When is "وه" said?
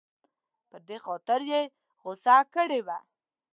2.85-2.97